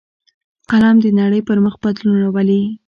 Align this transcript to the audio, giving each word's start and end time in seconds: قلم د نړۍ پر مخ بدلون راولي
قلم 0.69 0.95
د 1.01 1.05
نړۍ 1.19 1.41
پر 1.47 1.57
مخ 1.65 1.73
بدلون 1.83 2.15
راولي 2.23 2.61